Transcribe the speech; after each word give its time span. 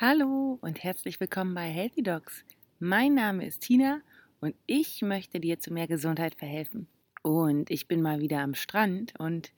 Hallo 0.00 0.60
und 0.60 0.84
herzlich 0.84 1.18
willkommen 1.18 1.56
bei 1.56 1.68
Healthy 1.70 2.04
Dogs. 2.04 2.44
Mein 2.78 3.14
Name 3.14 3.44
ist 3.44 3.62
Tina 3.62 4.00
und 4.40 4.54
ich 4.66 5.02
möchte 5.02 5.40
dir 5.40 5.58
zu 5.58 5.72
mehr 5.72 5.88
Gesundheit 5.88 6.36
verhelfen. 6.36 6.86
Und 7.24 7.68
ich 7.68 7.88
bin 7.88 8.00
mal 8.00 8.20
wieder 8.20 8.38
am 8.38 8.54
Strand 8.54 9.18
und 9.18 9.52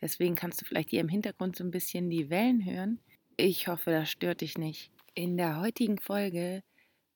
deswegen 0.00 0.36
kannst 0.36 0.60
du 0.60 0.64
vielleicht 0.64 0.90
hier 0.90 1.00
im 1.00 1.08
Hintergrund 1.08 1.56
so 1.56 1.64
ein 1.64 1.72
bisschen 1.72 2.08
die 2.08 2.30
Wellen 2.30 2.64
hören. 2.64 3.00
Ich 3.36 3.66
hoffe, 3.66 3.90
das 3.90 4.08
stört 4.12 4.42
dich 4.42 4.56
nicht. 4.56 4.92
In 5.14 5.36
der 5.36 5.60
heutigen 5.60 5.98
Folge 5.98 6.62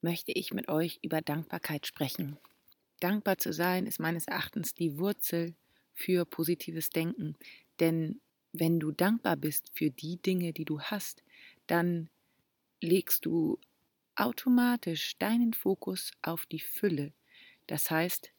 möchte 0.01 0.33
ich 0.33 0.53
mit 0.53 0.69
euch 0.69 0.99
über 1.01 1.21
Dankbarkeit 1.21 1.87
sprechen. 1.87 2.39
Dankbar 2.99 3.39
zu 3.39 3.53
sein 3.53 3.87
ist 3.87 4.01
meines 4.01 4.27
Erachtens 4.27 4.75
die 4.75 4.99
Wurzel 4.99 5.55
für 5.93 6.25
positives 6.25 6.91
Denken. 6.91 7.37
Denn 7.79 8.21
wenn 8.53 8.81
du 8.81 8.91
dankbar 8.91 9.37
bist 9.37 9.71
für 9.75 9.91
die 9.91 10.17
Dinge, 10.17 10.53
die 10.53 10.65
du 10.65 10.81
hast, 10.81 11.23
dann 11.69 12.11
legst 12.81 13.25
du 13.25 13.59
automatisch 14.17 15.17
deinen 15.19 15.53
Fokus 15.53 16.13
auf 16.23 16.47
die 16.47 16.61
Fülle. 16.61 17.13
Das 17.67 17.91
heißt, 17.91 18.33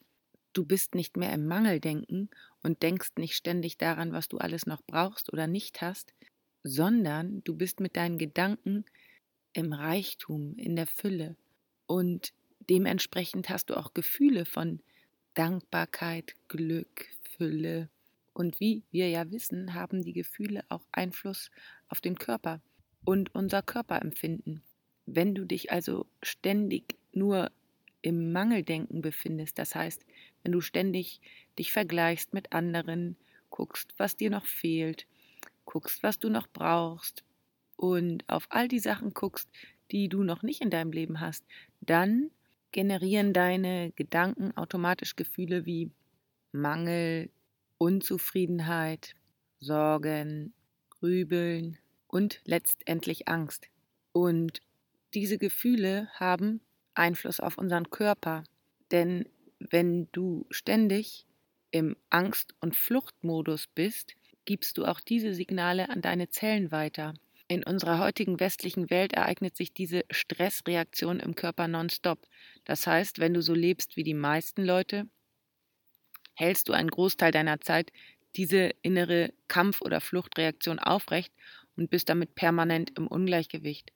du 0.53 0.65
bist 0.65 0.95
nicht 0.95 1.17
mehr 1.17 1.33
im 1.33 1.47
Mangeldenken 1.47 2.29
und 2.63 2.83
denkst 2.83 3.11
nicht 3.17 3.35
ständig 3.35 3.77
daran, 3.77 4.13
was 4.13 4.27
du 4.27 4.37
alles 4.37 4.65
noch 4.65 4.81
brauchst 4.83 5.31
oder 5.33 5.47
nicht 5.47 5.81
hast, 5.81 6.13
sondern 6.63 7.43
du 7.43 7.55
bist 7.55 7.79
mit 7.79 7.95
deinen 7.95 8.17
Gedanken 8.17 8.85
im 9.53 9.73
Reichtum, 9.73 10.55
in 10.57 10.75
der 10.75 10.87
Fülle. 10.87 11.35
Und 11.85 12.33
dementsprechend 12.69 13.49
hast 13.49 13.69
du 13.69 13.75
auch 13.75 13.93
Gefühle 13.93 14.45
von 14.45 14.81
Dankbarkeit, 15.33 16.35
Glück, 16.47 17.07
Fülle. 17.37 17.89
Und 18.33 18.59
wie 18.59 18.83
wir 18.91 19.09
ja 19.09 19.29
wissen, 19.31 19.73
haben 19.73 20.01
die 20.01 20.13
Gefühle 20.13 20.63
auch 20.69 20.85
Einfluss 20.91 21.51
auf 21.87 22.01
den 22.01 22.17
Körper 22.17 22.61
und 23.05 23.33
unser 23.33 23.61
Körperempfinden. 23.61 24.61
Wenn 25.05 25.35
du 25.35 25.45
dich 25.45 25.71
also 25.71 26.05
ständig 26.23 26.95
nur 27.13 27.51
im 28.01 28.31
Mangeldenken 28.31 29.01
befindest, 29.01 29.57
das 29.57 29.75
heißt, 29.75 30.05
wenn 30.43 30.51
du 30.51 30.61
ständig 30.61 31.21
dich 31.57 31.71
vergleichst 31.71 32.33
mit 32.33 32.53
anderen, 32.53 33.15
guckst, 33.49 33.93
was 33.97 34.17
dir 34.17 34.29
noch 34.29 34.45
fehlt, 34.45 35.07
guckst, 35.65 36.03
was 36.03 36.19
du 36.19 36.29
noch 36.29 36.47
brauchst 36.47 37.23
und 37.77 38.27
auf 38.27 38.47
all 38.49 38.67
die 38.67 38.79
Sachen 38.79 39.13
guckst, 39.13 39.49
die 39.91 40.09
du 40.09 40.23
noch 40.23 40.43
nicht 40.43 40.61
in 40.61 40.69
deinem 40.69 40.91
Leben 40.91 41.19
hast, 41.19 41.45
dann 41.81 42.31
generieren 42.71 43.31
deine 43.33 43.91
Gedanken 43.95 44.55
automatisch 44.57 45.15
Gefühle 45.15 45.65
wie 45.65 45.91
Mangel, 46.51 47.29
Unzufriedenheit, 47.77 49.15
Sorgen, 49.59 50.53
Grübeln, 50.89 51.77
und 52.15 52.39
letztendlich 52.45 53.27
Angst. 53.27 53.67
Und 54.13 54.61
diese 55.13 55.37
Gefühle 55.37 56.07
haben 56.13 56.61
Einfluss 56.93 57.41
auf 57.41 57.57
unseren 57.57 57.89
Körper. 57.89 58.45
Denn 58.91 59.27
wenn 59.59 60.07
du 60.13 60.45
ständig 60.49 61.25
im 61.71 61.97
Angst- 62.09 62.55
und 62.61 62.73
Fluchtmodus 62.73 63.67
bist, 63.67 64.15
gibst 64.45 64.77
du 64.77 64.85
auch 64.85 65.01
diese 65.01 65.33
Signale 65.33 65.89
an 65.89 66.01
deine 66.01 66.29
Zellen 66.29 66.71
weiter. 66.71 67.15
In 67.49 67.65
unserer 67.65 67.99
heutigen 67.99 68.39
westlichen 68.39 68.89
Welt 68.89 69.11
ereignet 69.11 69.57
sich 69.57 69.73
diese 69.73 70.05
Stressreaktion 70.09 71.19
im 71.19 71.35
Körper 71.35 71.67
nonstop. 71.67 72.25
Das 72.63 72.87
heißt, 72.87 73.19
wenn 73.19 73.33
du 73.33 73.41
so 73.41 73.53
lebst 73.53 73.97
wie 73.97 74.05
die 74.05 74.13
meisten 74.13 74.63
Leute, 74.63 75.09
hältst 76.33 76.69
du 76.69 76.71
einen 76.73 76.91
Großteil 76.91 77.33
deiner 77.33 77.59
Zeit 77.59 77.91
diese 78.37 78.71
innere 78.83 79.33
Kampf- 79.49 79.81
oder 79.81 79.99
Fluchtreaktion 79.99 80.79
aufrecht 80.79 81.33
und 81.77 81.89
bist 81.89 82.09
damit 82.09 82.35
permanent 82.35 82.97
im 82.97 83.07
Ungleichgewicht. 83.07 83.91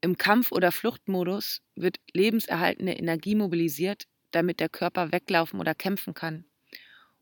Im 0.00 0.18
Kampf- 0.18 0.52
oder 0.52 0.70
Fluchtmodus 0.70 1.62
wird 1.76 1.98
lebenserhaltende 2.12 2.92
Energie 2.92 3.34
mobilisiert, 3.34 4.06
damit 4.32 4.60
der 4.60 4.68
Körper 4.68 5.12
weglaufen 5.12 5.60
oder 5.60 5.74
kämpfen 5.74 6.12
kann. 6.12 6.44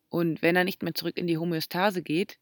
Und 0.08 0.42
wenn 0.42 0.56
er 0.56 0.64
nicht 0.64 0.82
mehr 0.82 0.94
zurück 0.94 1.16
in 1.16 1.26
die 1.26 1.38
Homöostase 1.38 2.02
geht, 2.02 2.38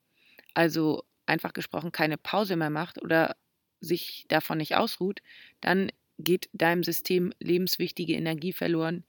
also 0.55 1.05
einfach 1.27 1.53
gesprochen 1.53 1.93
keine 1.93 2.17
Pause 2.17 2.57
mehr 2.57 2.71
macht 2.71 3.01
oder 3.03 3.37
sich 3.81 4.25
davon 4.29 4.59
nicht 4.59 4.77
ausruht, 4.77 5.21
dann 5.61 5.93
geht 6.19 6.49
deinem 6.53 6.85
System 6.85 7.33
lebenswichtige 7.39 8.15
Energie 8.15 8.53
verloren, 8.53 9.05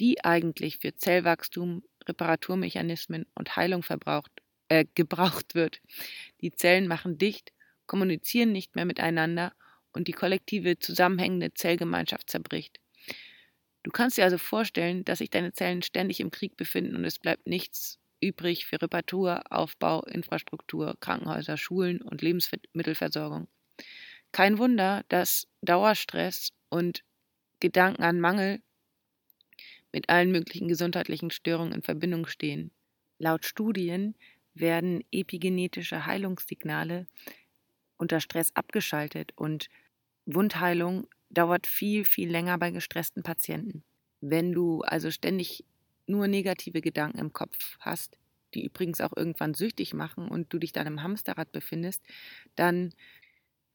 die 0.00 0.24
eigentlich 0.24 0.78
für 0.78 0.94
Zellwachstum, 0.94 1.82
Reparaturmechanismen 2.06 3.26
und 3.34 3.56
Heilung 3.56 3.82
verbraucht 3.82 4.35
äh, 4.68 4.84
gebraucht 4.94 5.54
wird. 5.54 5.80
Die 6.40 6.52
Zellen 6.52 6.86
machen 6.88 7.18
dicht, 7.18 7.52
kommunizieren 7.86 8.52
nicht 8.52 8.74
mehr 8.76 8.84
miteinander 8.84 9.52
und 9.92 10.08
die 10.08 10.12
kollektive 10.12 10.78
zusammenhängende 10.78 11.54
Zellgemeinschaft 11.54 12.28
zerbricht. 12.30 12.80
Du 13.82 13.90
kannst 13.90 14.18
dir 14.18 14.24
also 14.24 14.38
vorstellen, 14.38 15.04
dass 15.04 15.18
sich 15.18 15.30
deine 15.30 15.52
Zellen 15.52 15.82
ständig 15.82 16.20
im 16.20 16.30
Krieg 16.30 16.56
befinden 16.56 16.96
und 16.96 17.04
es 17.04 17.18
bleibt 17.18 17.46
nichts 17.46 18.00
übrig 18.20 18.66
für 18.66 18.80
Reparatur, 18.82 19.42
Aufbau, 19.50 20.02
Infrastruktur, 20.02 20.96
Krankenhäuser, 21.00 21.56
Schulen 21.56 22.02
und 22.02 22.22
Lebensmittelversorgung. 22.22 23.46
Kein 24.32 24.58
Wunder, 24.58 25.04
dass 25.08 25.46
Dauerstress 25.62 26.52
und 26.68 27.04
Gedanken 27.60 28.02
an 28.02 28.20
Mangel 28.20 28.60
mit 29.92 30.08
allen 30.08 30.30
möglichen 30.30 30.68
gesundheitlichen 30.68 31.30
Störungen 31.30 31.72
in 31.72 31.82
Verbindung 31.82 32.26
stehen. 32.26 32.70
Laut 33.18 33.46
Studien 33.46 34.14
werden 34.60 35.02
epigenetische 35.12 36.06
Heilungssignale 36.06 37.06
unter 37.96 38.20
Stress 38.20 38.50
abgeschaltet 38.54 39.32
und 39.36 39.68
Wundheilung 40.26 41.06
dauert 41.30 41.66
viel, 41.66 42.04
viel 42.04 42.30
länger 42.30 42.58
bei 42.58 42.70
gestressten 42.70 43.22
Patienten. 43.22 43.84
Wenn 44.20 44.52
du 44.52 44.82
also 44.82 45.10
ständig 45.10 45.64
nur 46.06 46.28
negative 46.28 46.80
Gedanken 46.80 47.18
im 47.18 47.32
Kopf 47.32 47.76
hast, 47.80 48.18
die 48.54 48.64
übrigens 48.64 49.00
auch 49.00 49.12
irgendwann 49.16 49.54
süchtig 49.54 49.94
machen 49.94 50.28
und 50.28 50.52
du 50.52 50.58
dich 50.58 50.72
dann 50.72 50.86
im 50.86 51.02
Hamsterrad 51.02 51.52
befindest, 51.52 52.02
dann 52.54 52.92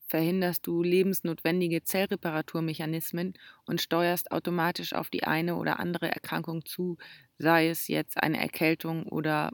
verhinderst 0.08 0.68
du 0.68 0.84
lebensnotwendige 0.84 1.84
Zellreparaturmechanismen 1.84 3.34
und 3.66 3.82
steuerst 3.82 4.32
automatisch 4.32 4.94
auf 4.94 5.10
die 5.10 5.24
eine 5.24 5.56
oder 5.56 5.80
andere 5.80 6.12
Erkrankung 6.12 6.66
zu, 6.66 6.98
sei 7.38 7.70
es 7.70 7.88
jetzt 7.88 8.22
eine 8.22 8.40
Erkältung 8.42 9.06
oder 9.08 9.52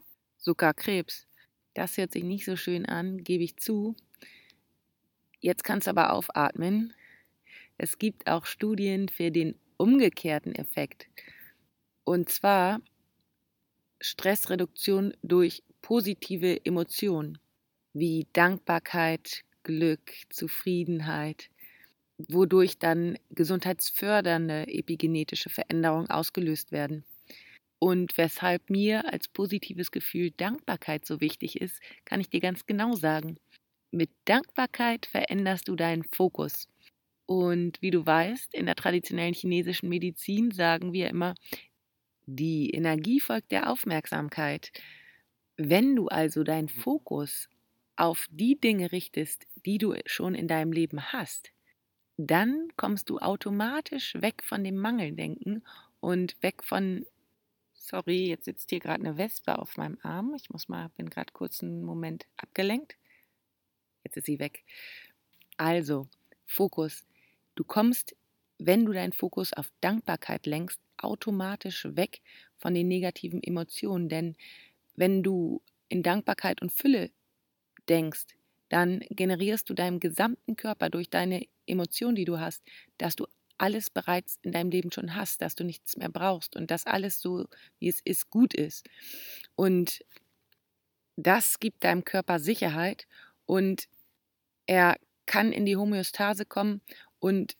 sogar 0.48 0.74
Krebs. 0.74 1.28
Das 1.74 1.98
hört 1.98 2.14
sich 2.14 2.24
nicht 2.24 2.46
so 2.46 2.56
schön 2.56 2.86
an, 2.86 3.24
gebe 3.24 3.44
ich 3.44 3.58
zu. 3.58 3.96
Jetzt 5.40 5.66
kannst 5.66 5.88
du 5.88 5.92
aber 5.92 6.14
aufatmen. 6.14 6.94
Es 7.78 8.00
gibt 8.00 8.28
auch 8.28 8.46
Studien 8.46 9.10
für 9.10 9.30
den 9.30 9.60
umgekehrten 9.76 10.56
Effekt. 10.56 11.08
Und 12.06 12.30
zwar 12.30 12.80
Stressreduktion 14.00 15.14
durch 15.22 15.64
positive 15.82 16.66
Emotionen 16.66 17.40
wie 17.92 18.26
Dankbarkeit, 18.32 19.44
Glück, 19.64 20.14
Zufriedenheit, 20.30 21.50
wodurch 22.18 22.80
dann 22.80 23.18
gesundheitsfördernde 23.32 24.68
epigenetische 24.68 25.50
Veränderungen 25.50 26.10
ausgelöst 26.10 26.72
werden. 26.72 27.04
Und 27.80 28.18
weshalb 28.18 28.70
mir 28.70 29.12
als 29.14 29.28
positives 29.28 29.92
Gefühl 29.92 30.32
Dankbarkeit 30.32 31.06
so 31.06 31.22
wichtig 31.22 31.62
ist, 31.62 31.80
kann 32.06 32.20
ich 32.22 32.30
dir 32.30 32.40
ganz 32.40 32.66
genau 32.66 32.94
sagen. 32.94 33.38
Mit 33.92 34.10
Dankbarkeit 34.26 35.06
veränderst 35.06 35.68
du 35.68 35.76
deinen 35.76 36.04
Fokus. 36.04 36.68
Und 37.26 37.82
wie 37.82 37.92
du 37.92 38.06
weißt, 38.06 38.54
in 38.56 38.66
der 38.66 38.76
traditionellen 38.76 39.34
chinesischen 39.34 39.90
Medizin 39.90 40.52
sagen 40.52 40.94
wir 40.94 41.10
immer, 41.10 41.36
die 42.26 42.72
Energie 42.72 43.20
folgt 43.20 43.52
der 43.52 43.72
Aufmerksamkeit. 43.72 44.72
Wenn 45.58 45.96
du 45.96 46.08
also 46.08 46.44
deinen 46.44 46.70
Fokus 46.70 47.50
auf 47.96 48.28
die 48.32 48.60
Dinge 48.60 48.92
richtest, 48.92 49.48
die 49.66 49.78
du 49.78 49.96
schon 50.06 50.36
in 50.36 50.48
deinem 50.48 50.72
Leben 50.72 51.02
hast, 51.14 51.52
dann 52.18 52.70
kommst 52.78 53.10
du 53.10 53.20
automatisch 53.20 54.16
weg 54.16 54.44
von 54.44 54.64
dem 54.64 54.78
Mangeldenken 54.78 55.66
und 56.00 56.36
weg 56.42 56.64
von 56.64 57.06
Sorry, 57.90 58.28
jetzt 58.28 58.44
sitzt 58.44 58.70
hier 58.70 58.82
gerade 58.82 59.00
eine 59.00 59.18
Wespe 59.18 59.58
auf 59.58 59.78
meinem 59.78 59.98
Arm. 60.04 60.34
Ich 60.36 60.50
muss 60.50 60.68
mal, 60.68 60.90
bin 60.98 61.10
gerade 61.10 61.32
kurz 61.32 61.64
einen 61.64 61.84
Moment 61.84 62.26
abgelenkt. 62.36 62.98
Jetzt 64.04 64.18
ist 64.18 64.26
sie 64.26 64.40
weg. 64.40 64.66
Also, 65.56 66.10
Fokus. 66.46 67.06
Du 67.56 67.64
kommst, 67.64 68.14
wenn 68.58 68.86
du 68.86 68.92
deinen 68.92 69.14
Fokus 69.14 69.54
auf 69.54 69.72
Dankbarkeit 69.80 70.46
lenkst, 70.46 70.82
automatisch 70.98 71.88
weg 71.92 72.22
von 72.58 72.74
den 72.74 72.90
negativen 72.90 73.42
Emotionen. 73.42 74.10
Denn 74.10 74.36
wenn 74.96 75.24
du 75.24 75.62
in 75.88 76.04
Dankbarkeit 76.04 76.62
und 76.62 76.74
Fülle 76.74 77.10
denkst, 77.88 78.26
dann 78.68 79.00
generierst 79.12 79.70
du 79.70 79.74
deinem 79.74 80.02
gesamten 80.02 80.58
Körper 80.58 80.90
durch 80.90 81.10
deine 81.10 81.48
Emotionen, 81.66 82.18
die 82.18 82.26
du 82.26 82.38
hast, 82.38 82.64
dass 82.98 83.16
du 83.16 83.28
alles 83.58 83.90
bereits 83.90 84.38
in 84.44 84.52
deinem 84.52 84.70
Leben 84.70 84.92
schon 84.92 85.16
hast, 85.16 85.42
dass 85.42 85.56
du 85.56 85.64
nichts 85.64 85.98
mehr 85.98 86.10
brauchst 86.10 86.56
und 86.56 86.72
dass 86.72 86.86
alles 86.86 87.22
so, 87.22 87.48
wie 87.80 87.90
es 87.90 88.02
ist, 88.02 88.30
gut 88.30 88.54
ist. 88.54 88.88
Und 89.56 90.04
das 91.16 91.60
gibt 91.60 91.84
deinem 91.84 92.06
Körper 92.06 92.40
Sicherheit 92.40 93.08
und 93.46 93.88
er 94.68 94.98
kann 95.26 95.52
in 95.52 95.66
die 95.66 95.78
Homöostase 95.78 96.46
kommen 96.46 96.82
und 97.20 97.58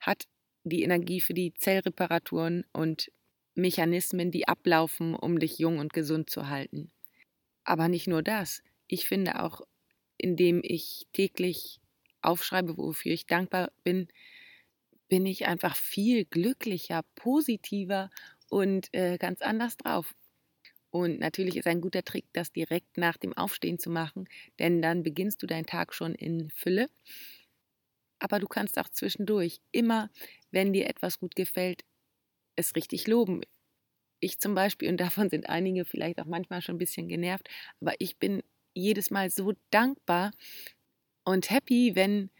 hat 0.00 0.24
die 0.64 0.82
Energie 0.82 1.20
für 1.20 1.34
die 1.34 1.54
Zellreparaturen 1.54 2.64
und 2.72 3.10
Mechanismen, 3.54 4.30
die 4.30 4.48
ablaufen, 4.48 5.14
um 5.14 5.38
dich 5.38 5.58
jung 5.58 5.78
und 5.78 5.92
gesund 5.92 6.28
zu 6.28 6.48
halten. 6.48 6.90
Aber 7.64 7.88
nicht 7.88 8.06
nur 8.06 8.22
das. 8.22 8.62
Ich 8.86 9.08
finde 9.08 9.42
auch, 9.42 9.62
indem 10.18 10.60
ich 10.62 11.06
täglich 11.12 11.80
aufschreibe, 12.22 12.76
wofür 12.76 13.12
ich 13.12 13.26
dankbar 13.26 13.70
bin, 13.84 14.08
bin 15.08 15.26
ich 15.26 15.46
einfach 15.46 15.76
viel 15.76 16.24
glücklicher, 16.24 17.02
positiver 17.14 18.10
und 18.48 18.88
äh, 18.92 19.18
ganz 19.18 19.42
anders 19.42 19.76
drauf. 19.76 20.14
Und 20.90 21.20
natürlich 21.20 21.56
ist 21.56 21.66
ein 21.66 21.80
guter 21.80 22.04
Trick, 22.04 22.26
das 22.32 22.52
direkt 22.52 22.96
nach 22.96 23.16
dem 23.16 23.34
Aufstehen 23.36 23.78
zu 23.78 23.90
machen, 23.90 24.28
denn 24.58 24.82
dann 24.82 25.02
beginnst 25.02 25.42
du 25.42 25.46
deinen 25.46 25.66
Tag 25.66 25.94
schon 25.94 26.14
in 26.14 26.50
Fülle. 26.50 26.88
Aber 28.18 28.38
du 28.38 28.46
kannst 28.46 28.78
auch 28.78 28.88
zwischendurch 28.88 29.60
immer, 29.72 30.10
wenn 30.50 30.72
dir 30.72 30.88
etwas 30.88 31.18
gut 31.18 31.34
gefällt, 31.36 31.84
es 32.56 32.76
richtig 32.76 33.06
loben. 33.06 33.42
Ich 34.20 34.38
zum 34.40 34.54
Beispiel, 34.54 34.88
und 34.90 34.98
davon 35.00 35.30
sind 35.30 35.48
einige 35.48 35.84
vielleicht 35.84 36.20
auch 36.20 36.26
manchmal 36.26 36.62
schon 36.62 36.76
ein 36.76 36.80
bisschen 36.80 37.08
genervt, 37.08 37.48
aber 37.80 37.94
ich 38.00 38.18
bin 38.18 38.42
jedes 38.74 39.10
Mal 39.10 39.30
so 39.30 39.54
dankbar 39.70 40.32
und 41.24 41.50
happy, 41.50 41.94
wenn 41.94 42.30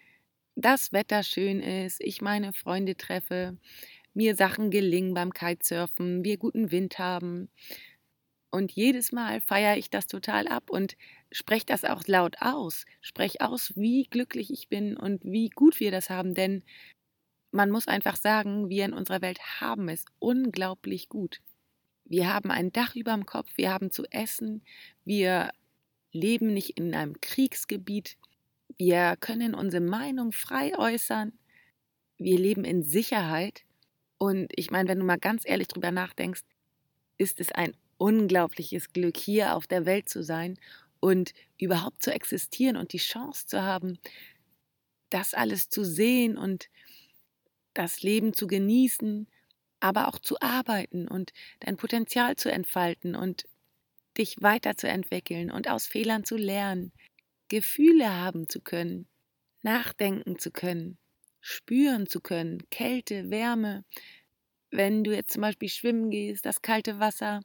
das 0.56 0.92
Wetter 0.92 1.22
schön 1.22 1.60
ist, 1.60 2.00
ich 2.00 2.22
meine 2.22 2.52
Freunde 2.52 2.96
treffe, 2.96 3.58
mir 4.14 4.34
Sachen 4.34 4.70
gelingen 4.70 5.14
beim 5.14 5.32
Kitesurfen, 5.32 6.24
wir 6.24 6.38
guten 6.38 6.70
Wind 6.70 6.98
haben. 6.98 7.50
Und 8.50 8.72
jedes 8.72 9.12
Mal 9.12 9.40
feiere 9.42 9.76
ich 9.76 9.90
das 9.90 10.06
total 10.06 10.48
ab 10.48 10.70
und 10.70 10.96
spreche 11.30 11.66
das 11.66 11.84
auch 11.84 12.04
laut 12.06 12.36
aus. 12.40 12.86
Spreche 13.02 13.42
aus, 13.42 13.74
wie 13.76 14.04
glücklich 14.04 14.50
ich 14.50 14.68
bin 14.68 14.96
und 14.96 15.22
wie 15.24 15.50
gut 15.50 15.78
wir 15.78 15.90
das 15.90 16.08
haben. 16.08 16.32
Denn 16.32 16.62
man 17.52 17.70
muss 17.70 17.88
einfach 17.88 18.16
sagen, 18.16 18.70
wir 18.70 18.86
in 18.86 18.94
unserer 18.94 19.20
Welt 19.20 19.40
haben 19.60 19.88
es 19.88 20.06
unglaublich 20.18 21.08
gut. 21.10 21.40
Wir 22.04 22.32
haben 22.32 22.50
ein 22.50 22.72
Dach 22.72 22.94
über 22.96 23.12
dem 23.12 23.26
Kopf, 23.26 23.50
wir 23.56 23.72
haben 23.72 23.90
zu 23.90 24.04
essen, 24.10 24.62
wir 25.04 25.50
leben 26.12 26.54
nicht 26.54 26.78
in 26.78 26.94
einem 26.94 27.20
Kriegsgebiet, 27.20 28.16
wir 28.78 29.16
können 29.20 29.54
unsere 29.54 29.82
Meinung 29.82 30.32
frei 30.32 30.78
äußern, 30.78 31.32
wir 32.18 32.38
leben 32.38 32.64
in 32.64 32.82
Sicherheit. 32.82 33.62
Und 34.18 34.52
ich 34.56 34.70
meine, 34.70 34.88
wenn 34.88 34.98
du 35.00 35.04
mal 35.04 35.18
ganz 35.18 35.42
ehrlich 35.46 35.68
drüber 35.68 35.90
nachdenkst, 35.92 36.42
ist 37.18 37.40
es 37.40 37.52
ein 37.52 37.76
unglaubliches 37.98 38.92
Glück, 38.92 39.16
hier 39.16 39.54
auf 39.56 39.66
der 39.66 39.86
Welt 39.86 40.08
zu 40.08 40.22
sein 40.22 40.58
und 41.00 41.32
überhaupt 41.58 42.02
zu 42.02 42.12
existieren 42.12 42.76
und 42.76 42.92
die 42.92 42.98
Chance 42.98 43.46
zu 43.46 43.62
haben, 43.62 43.98
das 45.10 45.34
alles 45.34 45.68
zu 45.68 45.84
sehen 45.84 46.36
und 46.36 46.68
das 47.74 48.02
Leben 48.02 48.32
zu 48.32 48.46
genießen, 48.46 49.28
aber 49.80 50.08
auch 50.08 50.18
zu 50.18 50.40
arbeiten 50.40 51.08
und 51.08 51.32
dein 51.60 51.76
Potenzial 51.76 52.36
zu 52.36 52.50
entfalten 52.50 53.14
und 53.14 53.46
dich 54.18 54.36
weiterzuentwickeln 54.40 55.50
und 55.50 55.68
aus 55.68 55.86
Fehlern 55.86 56.24
zu 56.24 56.36
lernen, 56.36 56.92
Gefühle 57.48 58.14
haben 58.14 58.48
zu 58.48 58.60
können, 58.60 59.08
nachdenken 59.62 60.38
zu 60.38 60.50
können, 60.50 60.98
spüren 61.40 62.08
zu 62.08 62.20
können, 62.20 62.68
Kälte, 62.70 63.30
Wärme. 63.30 63.84
Wenn 64.70 65.04
du 65.04 65.14
jetzt 65.14 65.32
zum 65.32 65.42
Beispiel 65.42 65.68
schwimmen 65.68 66.10
gehst, 66.10 66.46
das 66.46 66.62
kalte 66.62 67.00
Wasser, 67.00 67.42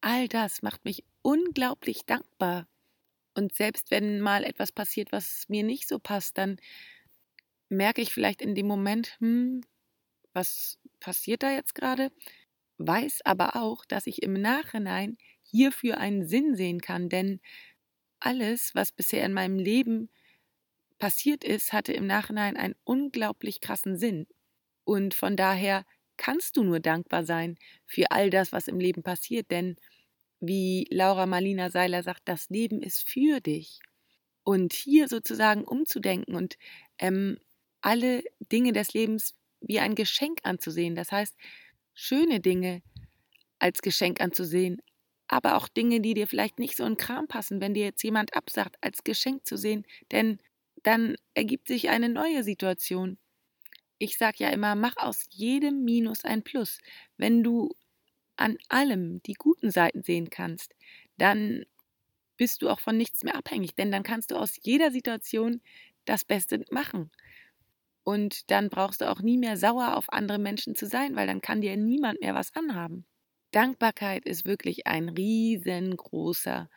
all 0.00 0.28
das 0.28 0.62
macht 0.62 0.84
mich 0.84 1.04
unglaublich 1.22 2.06
dankbar. 2.06 2.68
Und 3.34 3.54
selbst 3.54 3.90
wenn 3.90 4.20
mal 4.20 4.44
etwas 4.44 4.72
passiert, 4.72 5.12
was 5.12 5.46
mir 5.48 5.64
nicht 5.64 5.88
so 5.88 5.98
passt, 5.98 6.38
dann 6.38 6.58
merke 7.68 8.00
ich 8.02 8.12
vielleicht 8.12 8.42
in 8.42 8.54
dem 8.54 8.66
Moment, 8.66 9.16
hm, 9.20 9.62
was 10.32 10.78
passiert 11.00 11.42
da 11.42 11.52
jetzt 11.52 11.74
gerade? 11.74 12.10
Weiß 12.78 13.20
aber 13.24 13.56
auch, 13.56 13.84
dass 13.86 14.06
ich 14.06 14.22
im 14.22 14.34
Nachhinein 14.34 15.18
hierfür 15.42 15.98
einen 15.98 16.26
Sinn 16.26 16.56
sehen 16.56 16.80
kann, 16.80 17.08
denn 17.08 17.40
alles, 18.20 18.74
was 18.74 18.92
bisher 18.92 19.24
in 19.24 19.32
meinem 19.32 19.58
Leben 19.58 20.10
passiert 20.98 21.44
ist, 21.44 21.72
hatte 21.72 21.92
im 21.92 22.06
Nachhinein 22.06 22.56
einen 22.56 22.76
unglaublich 22.84 23.60
krassen 23.60 23.96
Sinn. 23.98 24.26
Und 24.84 25.14
von 25.14 25.36
daher 25.36 25.84
kannst 26.16 26.56
du 26.56 26.62
nur 26.62 26.80
dankbar 26.80 27.24
sein 27.24 27.56
für 27.86 28.10
all 28.10 28.30
das, 28.30 28.52
was 28.52 28.68
im 28.68 28.78
Leben 28.78 29.02
passiert, 29.02 29.50
denn 29.50 29.76
wie 30.40 30.86
Laura 30.90 31.26
Marlina 31.26 31.70
Seiler 31.70 32.02
sagt, 32.02 32.22
das 32.26 32.48
Leben 32.50 32.82
ist 32.82 33.08
für 33.08 33.40
dich. 33.40 33.80
Und 34.42 34.72
hier 34.72 35.08
sozusagen 35.08 35.64
umzudenken 35.64 36.34
und 36.34 36.56
ähm, 36.98 37.38
alle 37.82 38.22
Dinge 38.40 38.72
des 38.72 38.92
Lebens 38.94 39.34
wie 39.60 39.80
ein 39.80 39.94
Geschenk 39.94 40.40
anzusehen. 40.42 40.94
Das 40.94 41.12
heißt, 41.12 41.36
schöne 41.94 42.40
Dinge 42.40 42.82
als 43.58 43.82
Geschenk 43.82 44.20
anzusehen, 44.20 44.80
aber 45.30 45.56
auch 45.56 45.68
Dinge, 45.68 46.00
die 46.00 46.14
dir 46.14 46.26
vielleicht 46.26 46.58
nicht 46.58 46.76
so 46.76 46.84
in 46.84 46.96
Kram 46.96 47.28
passen, 47.28 47.60
wenn 47.60 47.72
dir 47.74 47.84
jetzt 47.84 48.02
jemand 48.02 48.34
absagt, 48.34 48.76
als 48.80 49.04
Geschenk 49.04 49.46
zu 49.46 49.56
sehen, 49.56 49.86
denn 50.10 50.38
dann 50.82 51.16
ergibt 51.34 51.68
sich 51.68 51.88
eine 51.88 52.08
neue 52.08 52.42
Situation. 52.42 53.16
Ich 53.98 54.18
sage 54.18 54.38
ja 54.40 54.50
immer, 54.50 54.74
mach 54.74 54.96
aus 54.96 55.26
jedem 55.30 55.84
Minus 55.84 56.24
ein 56.24 56.42
Plus. 56.42 56.78
Wenn 57.16 57.44
du 57.44 57.70
an 58.36 58.58
allem 58.68 59.22
die 59.24 59.34
guten 59.34 59.70
Seiten 59.70 60.02
sehen 60.02 60.30
kannst, 60.30 60.74
dann 61.18 61.64
bist 62.36 62.62
du 62.62 62.70
auch 62.70 62.80
von 62.80 62.96
nichts 62.96 63.24
mehr 63.24 63.36
abhängig, 63.36 63.74
denn 63.76 63.92
dann 63.92 64.02
kannst 64.02 64.30
du 64.32 64.36
aus 64.36 64.56
jeder 64.62 64.90
Situation 64.90 65.60
das 66.06 66.24
Beste 66.24 66.64
machen. 66.70 67.10
Und 68.04 68.50
dann 68.50 68.70
brauchst 68.70 69.00
du 69.02 69.10
auch 69.10 69.20
nie 69.22 69.38
mehr 69.38 69.56
sauer 69.56 69.96
auf 69.96 70.12
andere 70.12 70.38
Menschen 70.38 70.74
zu 70.74 70.86
sein, 70.86 71.16
weil 71.16 71.26
dann 71.26 71.40
kann 71.42 71.60
dir 71.62 71.76
niemand 71.76 72.20
mehr 72.20 72.34
was 72.34 72.54
anhaben. 72.56 73.06
Dankbarkeit 73.52 74.24
ist 74.26 74.44
wirklich 74.44 74.86
ein 74.86 75.08
riesengroßer 75.08 76.68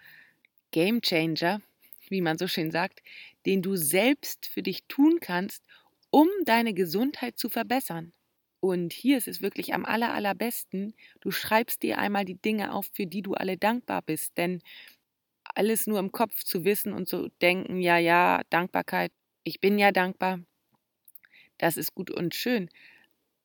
Gamechanger, 0.72 1.62
wie 2.10 2.22
man 2.22 2.38
so 2.38 2.48
schön 2.48 2.72
sagt, 2.72 3.02
den 3.46 3.62
du 3.62 3.76
selbst 3.76 4.48
für 4.48 4.64
dich 4.64 4.86
tun 4.88 5.20
kannst, 5.22 5.64
um 6.12 6.28
deine 6.46 6.74
Gesundheit 6.74 7.38
zu 7.40 7.50
verbessern. 7.50 8.14
Und 8.60 8.94
hier 8.94 9.18
ist 9.18 9.28
es 9.28 9.42
wirklich 9.42 9.74
am 9.74 9.86
aller, 9.86 10.14
allerbesten, 10.14 10.94
du 11.22 11.32
schreibst 11.32 11.84
dir 11.84 11.98
einmal 12.00 12.26
die 12.26 12.42
Dinge 12.42 12.74
auf, 12.74 12.90
für 12.94 13.06
die 13.08 13.22
du 13.22 13.34
alle 13.36 13.58
dankbar 13.58 14.02
bist. 14.04 14.38
Denn 14.38 14.62
alles 15.56 15.88
nur 15.88 16.00
im 16.00 16.12
Kopf 16.12 16.44
zu 16.44 16.66
wissen 16.66 16.94
und 16.94 17.08
zu 17.08 17.30
denken, 17.42 17.82
ja, 17.82 17.98
ja, 17.98 18.42
Dankbarkeit, 18.50 19.12
ich 19.44 19.62
bin 19.62 19.80
ja 19.80 19.92
dankbar, 19.92 20.40
das 21.58 21.78
ist 21.78 21.94
gut 21.94 22.12
und 22.12 22.36
schön 22.36 22.70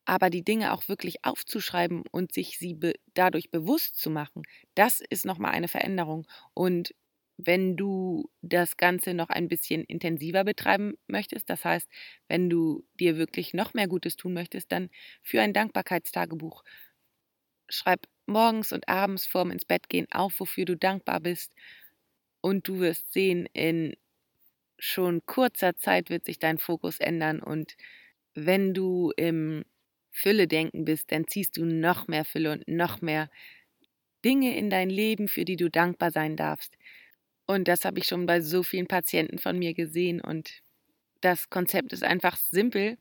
aber 0.09 0.31
die 0.31 0.43
Dinge 0.43 0.73
auch 0.73 0.87
wirklich 0.89 1.23
aufzuschreiben 1.23 2.03
und 2.11 2.33
sich 2.33 2.57
sie 2.57 2.73
be 2.73 2.93
dadurch 3.13 3.51
bewusst 3.51 3.97
zu 3.99 4.09
machen, 4.09 4.41
das 4.75 5.01
ist 5.09 5.25
nochmal 5.25 5.51
eine 5.51 5.67
Veränderung. 5.67 6.25
Und 6.55 6.95
wenn 7.37 7.77
du 7.77 8.29
das 8.41 8.75
Ganze 8.77 9.13
noch 9.13 9.29
ein 9.29 9.47
bisschen 9.47 9.83
intensiver 9.85 10.43
betreiben 10.43 10.95
möchtest, 11.07 11.49
das 11.49 11.63
heißt, 11.63 11.87
wenn 12.27 12.49
du 12.49 12.85
dir 12.99 13.17
wirklich 13.17 13.53
noch 13.53 13.73
mehr 13.75 13.87
Gutes 13.87 14.17
tun 14.17 14.33
möchtest, 14.33 14.71
dann 14.71 14.89
für 15.21 15.41
ein 15.41 15.53
Dankbarkeitstagebuch. 15.53 16.63
Schreib 17.69 18.07
morgens 18.25 18.71
und 18.73 18.87
abends 18.89 19.25
vorm 19.27 19.51
ins 19.51 19.65
Bett 19.65 19.89
gehen 19.89 20.07
auf, 20.11 20.39
wofür 20.39 20.65
du 20.65 20.75
dankbar 20.75 21.19
bist. 21.19 21.53
Und 22.41 22.67
du 22.67 22.79
wirst 22.79 23.11
sehen, 23.13 23.47
in 23.53 23.95
schon 24.79 25.25
kurzer 25.25 25.77
Zeit 25.77 26.09
wird 26.09 26.25
sich 26.25 26.39
dein 26.39 26.57
Fokus 26.57 26.99
ändern. 26.99 27.41
Und 27.41 27.75
wenn 28.35 28.73
du 28.73 29.11
im 29.17 29.65
Fülle-Denken 30.19 30.85
bist, 30.85 31.11
dann 31.11 31.27
ziehst 31.27 31.57
du 31.57 31.65
noch 31.65 32.07
mehr 32.07 32.25
Fülle 32.25 32.51
und 32.51 32.67
noch 32.67 33.01
mehr 33.01 33.29
Dinge 34.25 34.57
in 34.57 34.69
dein 34.69 34.89
Leben, 34.89 35.27
für 35.27 35.45
die 35.45 35.55
du 35.55 35.69
dankbar 35.69 36.11
sein 36.11 36.35
darfst. 36.35 36.73
Und 37.45 37.67
das 37.67 37.85
habe 37.85 37.99
ich 37.99 38.05
schon 38.05 38.25
bei 38.25 38.41
so 38.41 38.61
vielen 38.61 38.87
Patienten 38.87 39.39
von 39.39 39.57
mir 39.57 39.73
gesehen. 39.73 40.21
Und 40.21 40.61
das 41.21 41.49
Konzept 41.49 41.93
ist 41.93 42.03
einfach 42.03 42.37
simpel. 42.37 42.97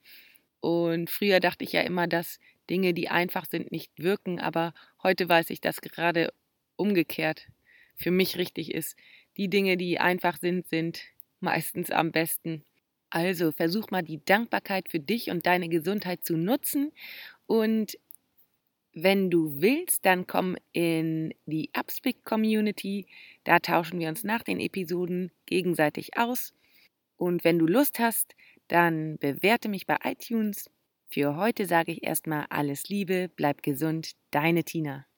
Und 0.60 1.10
früher 1.10 1.40
dachte 1.40 1.64
ich 1.64 1.72
ja 1.72 1.82
immer, 1.82 2.06
dass 2.06 2.38
Dinge, 2.70 2.94
die 2.94 3.08
einfach 3.08 3.46
sind, 3.46 3.72
nicht 3.72 3.92
wirken. 3.98 4.38
Aber 4.38 4.72
heute 5.02 5.28
weiß 5.28 5.50
ich, 5.50 5.60
dass 5.60 5.80
gerade 5.80 6.32
umgekehrt 6.76 7.48
für 7.96 8.10
mich 8.10 8.38
richtig 8.38 8.72
ist. 8.72 8.96
Die 9.37 9.50
Dinge, 9.50 9.76
die 9.76 9.98
einfach 9.98 10.38
sind, 10.38 10.68
sind 10.68 11.02
meistens 11.40 11.90
am 11.90 12.12
besten. 12.12 12.64
Also 13.10 13.52
versuch 13.52 13.90
mal 13.90 14.02
die 14.02 14.24
Dankbarkeit 14.24 14.88
für 14.90 15.00
dich 15.00 15.30
und 15.30 15.46
deine 15.46 15.68
Gesundheit 15.68 16.24
zu 16.24 16.36
nutzen 16.36 16.92
und 17.46 17.98
wenn 18.92 19.30
du 19.30 19.60
willst, 19.60 20.04
dann 20.06 20.26
komm 20.26 20.56
in 20.72 21.32
die 21.46 21.70
Upspeak 21.72 22.24
Community. 22.24 23.06
Da 23.44 23.60
tauschen 23.60 24.00
wir 24.00 24.08
uns 24.08 24.24
nach 24.24 24.42
den 24.42 24.58
Episoden 24.60 25.30
gegenseitig 25.46 26.16
aus. 26.16 26.52
Und 27.16 27.44
wenn 27.44 27.58
du 27.58 27.66
Lust 27.66 27.98
hast, 28.00 28.34
dann 28.66 29.18
bewerte 29.18 29.68
mich 29.68 29.86
bei 29.86 29.98
iTunes. 30.04 30.70
Für 31.06 31.36
heute 31.36 31.66
sage 31.66 31.92
ich 31.92 32.02
erstmal 32.02 32.46
alles 32.50 32.88
Liebe, 32.88 33.30
bleib 33.34 33.62
gesund, 33.62 34.12
deine 34.30 34.64
Tina. 34.64 35.06